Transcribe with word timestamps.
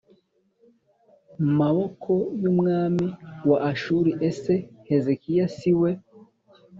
maboko 1.59 2.11
y 2.41 2.45
umwami 2.51 3.05
wa 3.49 3.57
Ashuri 3.71 4.11
Ese 4.29 4.53
Hezekiya 4.89 5.45
si 5.57 5.71
we 5.79 5.91